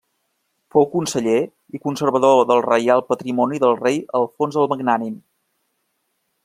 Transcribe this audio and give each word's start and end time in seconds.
Fou 0.75 0.85
conseller 0.93 1.35
i 1.77 1.81
conservador 1.83 2.41
del 2.53 2.63
Reial 2.67 3.05
Patrimoni 3.11 3.63
del 3.67 3.77
rei 3.83 4.01
Alfons 4.21 4.61
el 4.63 4.69
Magnànim. 4.73 5.13